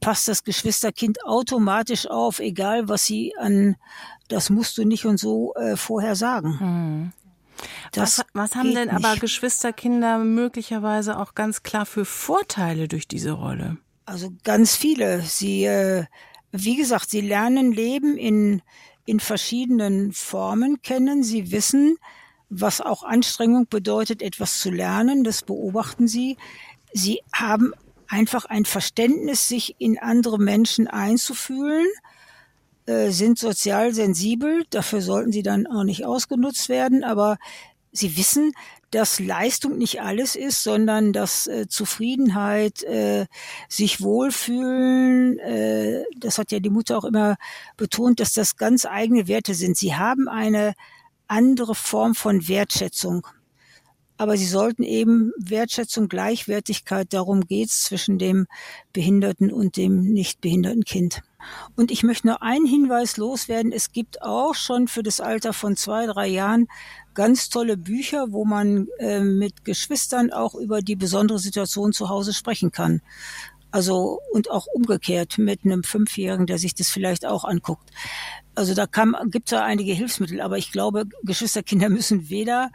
[0.00, 3.76] passt das Geschwisterkind automatisch auf, egal was sie an
[4.28, 6.58] das musst du nicht und so äh, vorher sagen.
[6.60, 7.12] Mhm.
[7.92, 13.32] Das was, was haben denn aber Geschwisterkinder möglicherweise auch ganz klar für Vorteile durch diese
[13.32, 13.78] Rolle?
[14.04, 15.22] Also ganz viele.
[15.22, 16.04] Sie, äh,
[16.52, 18.62] wie gesagt, sie lernen Leben in,
[19.04, 21.22] in verschiedenen Formen kennen.
[21.22, 21.98] Sie wissen,
[22.48, 25.24] was auch Anstrengung bedeutet, etwas zu lernen.
[25.24, 26.36] Das beobachten sie.
[26.92, 27.72] Sie haben
[28.08, 31.86] einfach ein Verständnis, sich in andere Menschen einzufühlen,
[32.86, 34.64] äh, sind sozial sensibel.
[34.70, 37.38] Dafür sollten sie dann auch nicht ausgenutzt werden, aber
[37.96, 38.52] sie wissen,
[38.90, 43.26] dass Leistung nicht alles ist, sondern dass äh, Zufriedenheit, äh,
[43.68, 47.36] sich wohlfühlen, äh, das hat ja die Mutter auch immer
[47.76, 49.76] betont, dass das ganz eigene Werte sind.
[49.76, 50.74] Sie haben eine
[51.26, 53.26] andere Form von Wertschätzung.
[54.18, 58.46] Aber sie sollten eben Wertschätzung, Gleichwertigkeit, darum geht's zwischen dem
[58.94, 61.22] behinderten und dem nicht behinderten Kind.
[61.76, 63.72] Und ich möchte noch einen Hinweis loswerden.
[63.72, 66.68] Es gibt auch schon für das Alter von zwei, drei Jahren
[67.14, 72.32] ganz tolle Bücher, wo man äh, mit Geschwistern auch über die besondere Situation zu Hause
[72.32, 73.00] sprechen kann.
[73.70, 77.90] Also und auch umgekehrt mit einem Fünfjährigen, der sich das vielleicht auch anguckt.
[78.54, 78.86] Also da
[79.26, 82.70] gibt es ja einige Hilfsmittel, aber ich glaube, Geschwisterkinder müssen weder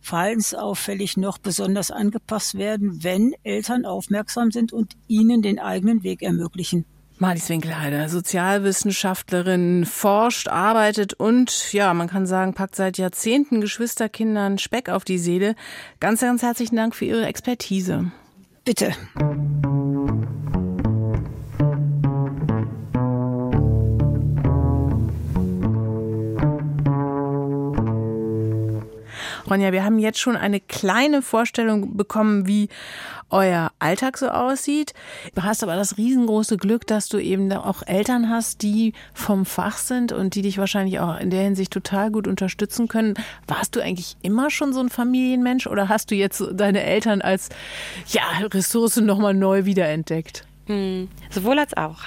[0.00, 6.84] verhaltensauffällig noch besonders angepasst werden, wenn Eltern aufmerksam sind und ihnen den eigenen Weg ermöglichen.
[7.18, 14.88] Marlies Winkelheide, Sozialwissenschaftlerin, forscht, arbeitet und, ja, man kann sagen, packt seit Jahrzehnten Geschwisterkindern Speck
[14.88, 15.54] auf die Seele.
[16.00, 18.10] Ganz, ganz herzlichen Dank für Ihre Expertise.
[18.64, 18.92] Bitte.
[29.48, 32.68] Ronja, wir haben jetzt schon eine kleine Vorstellung bekommen, wie
[33.30, 34.94] euer Alltag so aussieht.
[35.34, 39.76] Du hast aber das riesengroße Glück, dass du eben auch Eltern hast, die vom Fach
[39.76, 43.14] sind und die dich wahrscheinlich auch in der Hinsicht total gut unterstützen können.
[43.46, 47.48] Warst du eigentlich immer schon so ein Familienmensch oder hast du jetzt deine Eltern als
[48.08, 50.44] ja, Ressource nochmal neu wiederentdeckt?
[50.66, 51.98] Hm, sowohl als auch.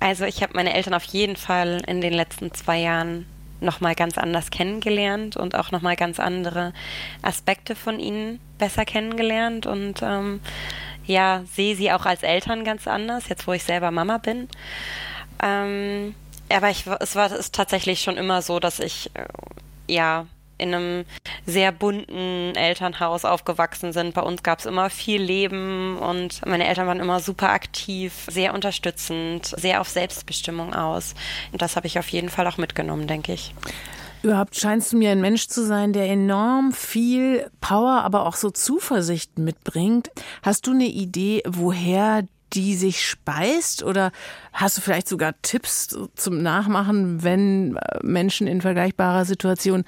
[0.00, 3.26] Also ich habe meine Eltern auf jeden Fall in den letzten zwei Jahren
[3.60, 6.72] nochmal ganz anders kennengelernt und auch nochmal ganz andere
[7.22, 10.40] Aspekte von ihnen besser kennengelernt und ähm,
[11.06, 14.48] ja, sehe sie auch als Eltern ganz anders, jetzt wo ich selber Mama bin.
[15.42, 16.14] Ähm,
[16.50, 19.24] aber ich, es war es tatsächlich schon immer so, dass ich äh,
[19.88, 20.26] ja
[20.60, 21.04] in einem
[21.46, 24.14] sehr bunten Elternhaus aufgewachsen sind.
[24.14, 28.54] Bei uns gab es immer viel Leben und meine Eltern waren immer super aktiv, sehr
[28.54, 31.14] unterstützend, sehr auf Selbstbestimmung aus.
[31.52, 33.54] Und das habe ich auf jeden Fall auch mitgenommen, denke ich.
[34.22, 38.50] Überhaupt scheinst du mir ein Mensch zu sein, der enorm viel Power, aber auch so
[38.50, 40.10] Zuversicht mitbringt.
[40.42, 43.82] Hast du eine Idee, woher die sich speist?
[43.82, 44.12] Oder
[44.52, 49.84] hast du vielleicht sogar Tipps zum Nachmachen, wenn Menschen in vergleichbarer Situation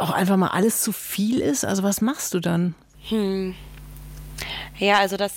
[0.00, 1.64] auch einfach mal alles zu viel ist?
[1.64, 2.74] Also was machst du dann?
[3.08, 3.54] Hm.
[4.78, 5.32] Ja, also dass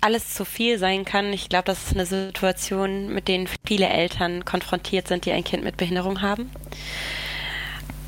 [0.00, 1.32] alles zu viel sein kann.
[1.32, 5.62] Ich glaube, das ist eine Situation, mit denen viele Eltern konfrontiert sind, die ein Kind
[5.62, 6.50] mit Behinderung haben.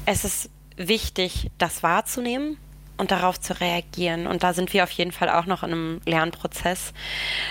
[0.05, 2.59] Es ist wichtig, das wahrzunehmen
[2.97, 4.27] und darauf zu reagieren.
[4.27, 6.93] Und da sind wir auf jeden Fall auch noch in einem Lernprozess,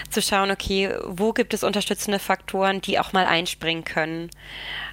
[0.09, 4.29] zu schauen, okay, wo gibt es unterstützende Faktoren, die auch mal einspringen können,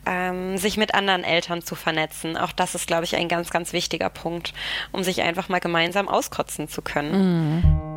[0.06, 2.36] ähm, sich mit anderen Eltern zu vernetzen.
[2.36, 4.52] Auch das ist, glaube ich, ein ganz, ganz wichtiger Punkt,
[4.92, 7.52] um sich einfach mal gemeinsam auskotzen zu können.
[7.52, 7.89] Mhm.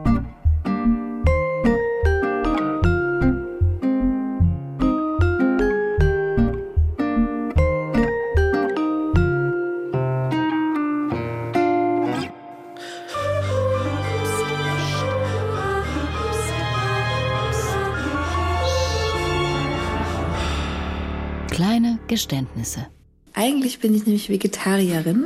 [22.14, 22.86] Geständnisse.
[23.34, 25.26] Eigentlich bin ich nämlich Vegetarierin.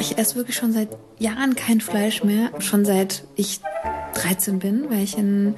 [0.00, 0.88] Ich esse wirklich schon seit
[1.20, 2.50] Jahren kein Fleisch mehr.
[2.58, 3.60] Schon seit ich
[4.14, 5.54] 13 bin, weil ich in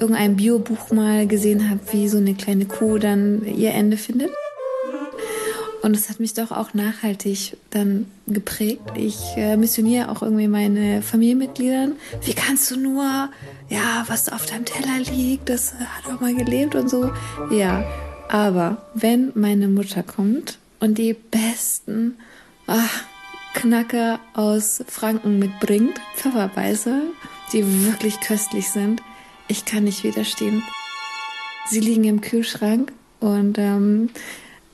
[0.00, 4.30] irgendeinem Biobuch mal gesehen habe, wie so eine kleine Kuh dann ihr Ende findet.
[5.82, 8.80] Und es hat mich doch auch nachhaltig dann geprägt.
[8.94, 11.96] Ich äh, missioniere auch irgendwie meine Familienmitgliedern.
[12.22, 13.28] Wie kannst du nur,
[13.68, 17.10] ja, was auf deinem Teller liegt, das hat auch mal gelebt und so.
[17.50, 17.84] Ja,
[18.32, 22.16] aber wenn meine Mutter kommt und die besten
[22.66, 23.04] ach,
[23.52, 27.02] Knacker aus Franken mitbringt, Pfefferbeißer,
[27.52, 29.02] die wirklich köstlich sind,
[29.48, 30.62] ich kann nicht widerstehen.
[31.68, 34.08] Sie liegen im Kühlschrank und ähm,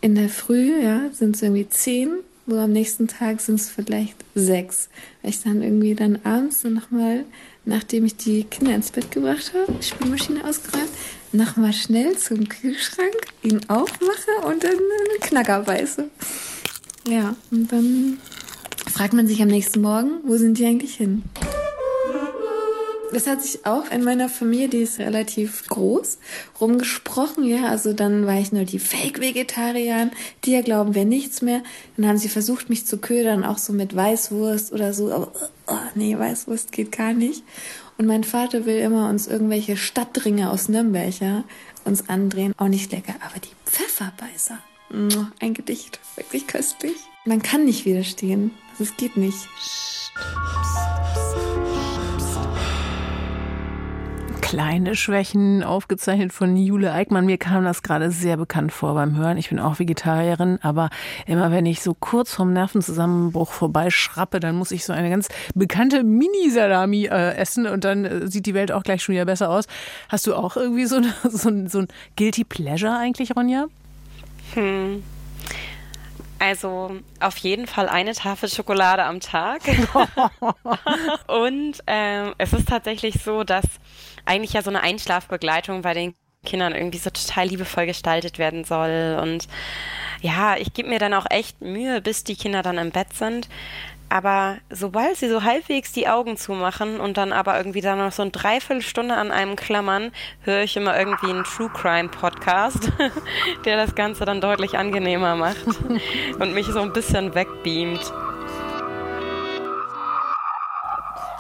[0.01, 2.11] in der Früh ja, sind es irgendwie zehn,
[2.47, 4.89] so am nächsten Tag sind es vielleicht sechs.
[5.21, 7.25] Weil ich dann irgendwie dann abends so nochmal,
[7.65, 10.91] nachdem ich die Kinder ins Bett gebracht habe, die Spülmaschine ausgeräumt,
[11.33, 16.09] nochmal schnell zum Kühlschrank, ihn aufmache und dann einen Knacker beiße.
[17.09, 18.19] Ja, und dann
[18.93, 21.23] fragt man sich am nächsten Morgen, wo sind die eigentlich hin?
[23.13, 26.19] Das hat sich auch in meiner Familie, die ist relativ groß,
[26.61, 27.69] rumgesprochen, ja.
[27.69, 30.11] Also dann war ich nur die Fake-Vegetarier,
[30.45, 31.63] die ja glauben, wir nichts mehr.
[31.97, 35.11] Dann haben sie versucht, mich zu ködern, auch so mit Weißwurst oder so.
[35.11, 35.33] Aber
[35.69, 37.43] oh, nee, Weißwurst geht gar nicht.
[37.99, 41.45] Und mein Vater will immer uns irgendwelche Stadtringe aus Nürnberg, ja,
[41.85, 42.55] uns andrehen.
[42.57, 44.59] Auch nicht lecker, aber die Pfefferbeißer.
[45.41, 46.97] Ein Gedicht, wirklich köstlich.
[47.25, 48.53] Man kann nicht widerstehen.
[48.79, 49.49] Das geht nicht.
[54.49, 57.27] Kleine Schwächen aufgezeichnet von Jule Eickmann.
[57.27, 59.37] Mir kam das gerade sehr bekannt vor beim Hören.
[59.37, 60.89] Ich bin auch Vegetarierin, aber
[61.27, 66.03] immer wenn ich so kurz vom Nervenzusammenbruch vorbeischrappe, dann muss ich so eine ganz bekannte
[66.03, 69.67] Mini-Salami äh, essen und dann äh, sieht die Welt auch gleich schon wieder besser aus.
[70.09, 73.67] Hast du auch irgendwie so, eine, so, ein, so ein Guilty Pleasure eigentlich, Ronja?
[74.55, 75.03] Hm.
[76.39, 79.61] Also auf jeden Fall eine Tafel Schokolade am Tag.
[81.27, 83.65] und ähm, es ist tatsächlich so, dass
[84.29, 86.15] eigentlich ja so eine Einschlafbegleitung bei den
[86.45, 89.19] Kindern irgendwie so total liebevoll gestaltet werden soll.
[89.21, 89.49] Und
[90.21, 93.49] ja, ich gebe mir dann auch echt Mühe, bis die Kinder dann im Bett sind.
[94.11, 98.23] Aber sobald sie so halbwegs die Augen zumachen und dann aber irgendwie dann noch so
[98.23, 102.91] eine Dreiviertelstunde an einem klammern, höre ich immer irgendwie einen True Crime Podcast,
[103.67, 105.67] der das Ganze dann deutlich angenehmer macht
[106.39, 108.13] und mich so ein bisschen wegbeamt.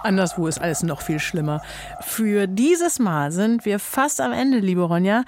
[0.09, 1.61] Anderswo ist alles noch viel schlimmer.
[2.01, 5.25] Für dieses Mal sind wir fast am Ende, liebe Ronja.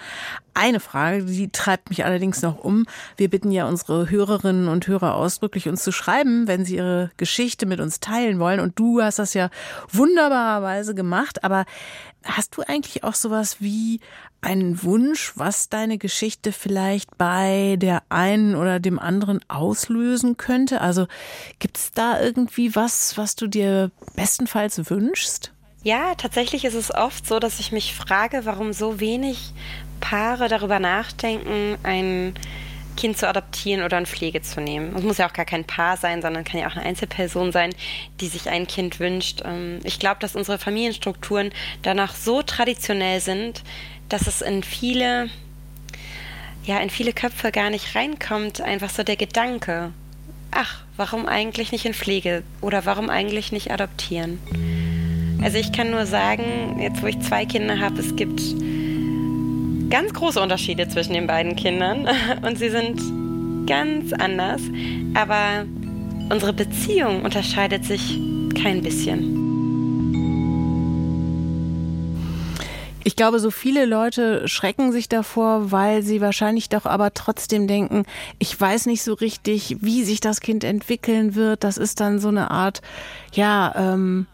[0.55, 2.87] Eine Frage, die treibt mich allerdings noch um.
[3.19, 7.67] Wir bitten ja unsere Hörerinnen und Hörer ausdrücklich, uns zu schreiben, wenn sie ihre Geschichte
[7.67, 8.59] mit uns teilen wollen.
[8.59, 9.51] Und du hast das ja
[9.93, 11.45] wunderbarerweise gemacht.
[11.45, 11.67] Aber
[12.25, 14.01] hast du eigentlich auch sowas wie
[14.43, 20.81] einen Wunsch, was deine Geschichte vielleicht bei der einen oder dem anderen auslösen könnte?
[20.81, 21.07] Also
[21.59, 25.53] gibt es da irgendwie was, was du dir bestenfalls wünschst?
[25.83, 29.53] Ja, tatsächlich ist es oft so, dass ich mich frage, warum so wenig
[30.01, 32.35] Paare darüber nachdenken, ein
[32.97, 34.95] Kind zu adoptieren oder in Pflege zu nehmen.
[34.95, 37.75] Es muss ja auch gar kein Paar sein, sondern kann ja auch eine Einzelperson sein,
[38.21, 39.41] die sich ein Kind wünscht.
[39.45, 41.51] Ähm, ich glaube, dass unsere Familienstrukturen
[41.81, 43.63] danach so traditionell sind,
[44.11, 45.31] dass es in viele,
[46.65, 49.93] ja, in viele Köpfe gar nicht reinkommt, einfach so der Gedanke,
[50.51, 54.39] ach, warum eigentlich nicht in Pflege oder warum eigentlich nicht adoptieren?
[55.43, 58.43] Also ich kann nur sagen, jetzt wo ich zwei Kinder habe, es gibt
[59.89, 62.07] ganz große Unterschiede zwischen den beiden Kindern
[62.43, 63.01] und sie sind
[63.67, 64.61] ganz anders,
[65.15, 65.65] aber
[66.29, 68.19] unsere Beziehung unterscheidet sich
[68.61, 69.40] kein bisschen.
[73.11, 78.05] Ich glaube, so viele Leute schrecken sich davor, weil sie wahrscheinlich doch aber trotzdem denken,
[78.39, 81.65] ich weiß nicht so richtig, wie sich das Kind entwickeln wird.
[81.65, 82.83] Das ist dann so eine Art,
[83.33, 84.29] ja, ähm,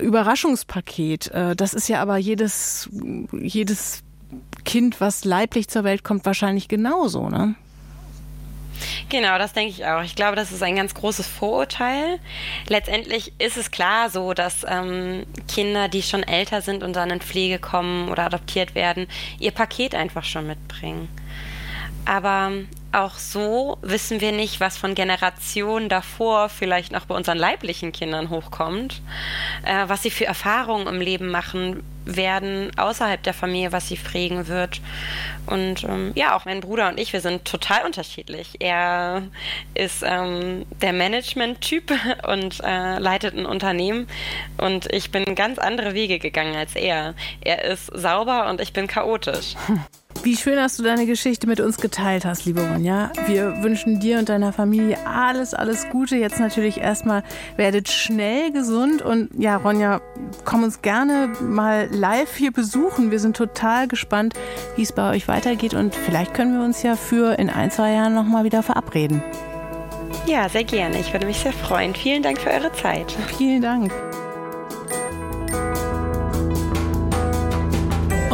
[0.00, 1.32] Überraschungspaket.
[1.32, 2.88] Äh, das ist ja aber jedes,
[3.32, 4.04] jedes
[4.64, 7.56] Kind, was leiblich zur Welt kommt, wahrscheinlich genauso, ne?
[9.08, 10.02] Genau, das denke ich auch.
[10.02, 12.18] Ich glaube, das ist ein ganz großes Vorurteil.
[12.68, 17.20] Letztendlich ist es klar so, dass ähm, Kinder, die schon älter sind und dann in
[17.20, 19.06] Pflege kommen oder adoptiert werden,
[19.38, 21.08] ihr Paket einfach schon mitbringen.
[22.06, 22.52] Aber
[22.94, 28.30] auch so wissen wir nicht, was von Generationen davor vielleicht noch bei unseren leiblichen Kindern
[28.30, 29.02] hochkommt,
[29.64, 34.46] äh, was sie für Erfahrungen im Leben machen werden außerhalb der Familie, was sie prägen
[34.46, 34.80] wird.
[35.46, 38.56] Und ähm, ja, auch mein Bruder und ich, wir sind total unterschiedlich.
[38.60, 39.22] Er
[39.74, 41.92] ist ähm, der Management-Typ
[42.28, 44.06] und äh, leitet ein Unternehmen
[44.58, 47.14] und ich bin ganz andere Wege gegangen als er.
[47.40, 49.54] Er ist sauber und ich bin chaotisch.
[50.24, 53.12] Wie schön, dass du deine Geschichte mit uns geteilt hast, liebe Ronja.
[53.26, 56.16] Wir wünschen dir und deiner Familie alles, alles Gute.
[56.16, 57.22] Jetzt natürlich erstmal
[57.58, 60.00] werdet schnell gesund und ja, Ronja,
[60.46, 63.10] komm uns gerne mal live hier besuchen.
[63.10, 64.32] Wir sind total gespannt,
[64.76, 67.92] wie es bei euch weitergeht und vielleicht können wir uns ja für in ein, zwei
[67.92, 69.22] Jahren nochmal wieder verabreden.
[70.26, 71.00] Ja, sehr gerne.
[71.00, 71.94] Ich würde mich sehr freuen.
[71.94, 73.14] Vielen Dank für eure Zeit.
[73.36, 73.92] Vielen Dank.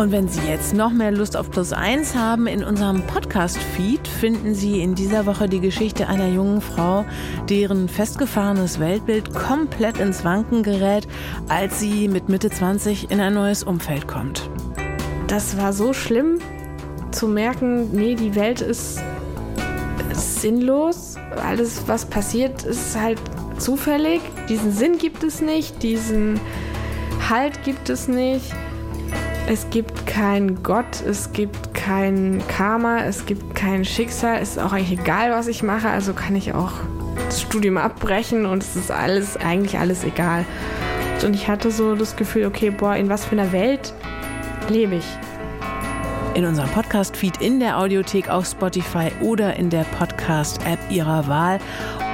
[0.01, 4.55] Und wenn Sie jetzt noch mehr Lust auf Plus 1 haben, in unserem Podcast-Feed finden
[4.55, 7.05] Sie in dieser Woche die Geschichte einer jungen Frau,
[7.51, 11.07] deren festgefahrenes Weltbild komplett ins Wanken gerät,
[11.51, 14.49] als sie mit Mitte 20 in ein neues Umfeld kommt.
[15.27, 16.39] Das war so schlimm
[17.11, 19.03] zu merken, nee, die Welt ist
[20.15, 21.17] sinnlos.
[21.47, 23.21] Alles, was passiert, ist halt
[23.59, 24.23] zufällig.
[24.49, 26.41] Diesen Sinn gibt es nicht, diesen
[27.29, 28.51] Halt gibt es nicht.
[29.53, 34.39] Es gibt keinen Gott, es gibt kein Karma, es gibt kein Schicksal.
[34.41, 35.89] Es ist auch eigentlich egal, was ich mache.
[35.89, 36.71] Also kann ich auch
[37.27, 40.45] das Studium abbrechen und es ist alles, eigentlich alles egal.
[41.25, 43.93] Und ich hatte so das Gefühl, okay, boah, in was für einer Welt
[44.69, 45.07] lebe ich?
[46.35, 51.59] In unserem Podcast-Feed, in der Audiothek auf Spotify oder in der Podcast-App Ihrer Wahl.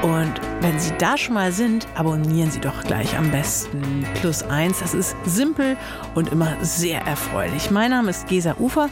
[0.03, 4.81] Und wenn Sie da schon mal sind, abonnieren Sie doch gleich am besten Plus eins.
[4.81, 5.77] Das ist simpel
[6.15, 7.71] und immer sehr erfreulich.
[7.71, 8.89] Mein Name ist Gesa Ufer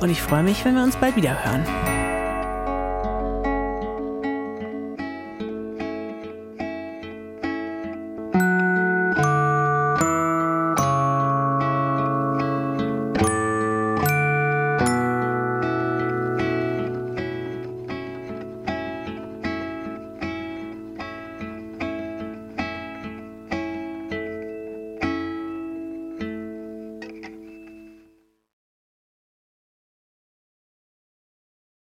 [0.00, 1.95] und ich freue mich, wenn wir uns bald wieder hören.